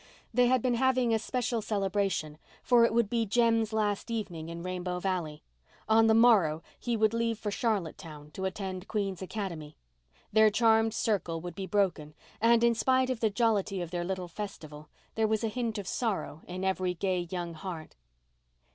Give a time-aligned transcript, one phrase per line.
[0.33, 4.63] They had been having a special celebration, for it would be Jem's last evening in
[4.63, 5.43] Rainbow Valley.
[5.87, 9.77] On the morrow he would leave for Charlottetown to attend Queen's Academy.
[10.33, 14.27] Their charmed circle would be broken; and, in spite of the jollity of their little
[14.27, 17.95] festival, there was a hint of sorrow in every gay young heart.